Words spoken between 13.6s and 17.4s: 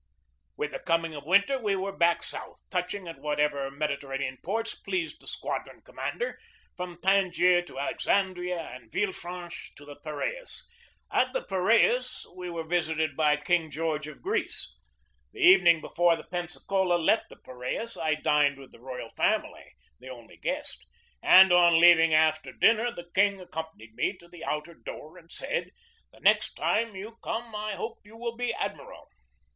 George of Greece. The evening before the Pensacola left the